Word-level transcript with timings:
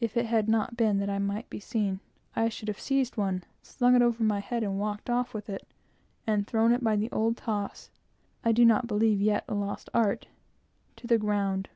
If 0.00 0.16
it 0.16 0.26
had 0.26 0.48
not 0.48 0.76
been 0.76 0.98
that 0.98 1.08
I 1.08 1.20
might 1.20 1.48
be 1.48 1.60
seen, 1.60 2.00
I 2.34 2.48
should 2.48 2.66
have 2.66 2.80
seized 2.80 3.16
one, 3.16 3.44
slung 3.62 3.94
it 3.94 4.02
over 4.02 4.24
my 4.24 4.40
head, 4.40 4.68
walked 4.68 5.08
off 5.08 5.32
with 5.32 5.48
it, 5.48 5.64
and 6.26 6.44
thrown 6.44 6.72
it 6.72 6.82
by 6.82 6.96
the 6.96 7.08
old 7.12 7.36
toss 7.36 7.88
I 8.44 8.50
do 8.50 8.64
not 8.64 8.88
believe 8.88 9.20
yet 9.20 9.44
a 9.48 9.54
lost 9.54 9.90
art 9.94 10.26
to 10.96 11.06
the 11.06 11.18
ground. 11.18 11.68